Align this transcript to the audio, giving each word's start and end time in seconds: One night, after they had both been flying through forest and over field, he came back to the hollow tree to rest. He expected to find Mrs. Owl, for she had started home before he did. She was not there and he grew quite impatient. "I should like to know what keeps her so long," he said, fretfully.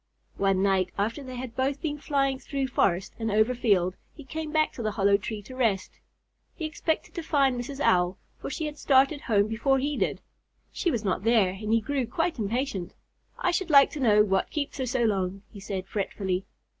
One 0.37 0.63
night, 0.63 0.89
after 0.97 1.21
they 1.23 1.35
had 1.35 1.55
both 1.55 1.79
been 1.79 1.99
flying 1.99 2.39
through 2.39 2.69
forest 2.69 3.13
and 3.19 3.29
over 3.29 3.53
field, 3.53 3.95
he 4.15 4.23
came 4.23 4.51
back 4.51 4.73
to 4.73 4.81
the 4.81 4.93
hollow 4.93 5.15
tree 5.15 5.43
to 5.43 5.55
rest. 5.55 5.99
He 6.55 6.65
expected 6.65 7.13
to 7.13 7.21
find 7.21 7.55
Mrs. 7.55 7.79
Owl, 7.79 8.17
for 8.39 8.49
she 8.49 8.65
had 8.65 8.79
started 8.79 9.21
home 9.21 9.45
before 9.45 9.77
he 9.77 9.95
did. 9.97 10.19
She 10.71 10.89
was 10.89 11.05
not 11.05 11.23
there 11.23 11.51
and 11.53 11.71
he 11.71 11.81
grew 11.81 12.07
quite 12.07 12.39
impatient. 12.39 12.95
"I 13.37 13.51
should 13.51 13.69
like 13.69 13.91
to 13.91 13.99
know 13.99 14.23
what 14.23 14.49
keeps 14.49 14.79
her 14.79 14.87
so 14.87 15.03
long," 15.03 15.43
he 15.51 15.59
said, 15.59 15.85
fretfully. 15.85 16.45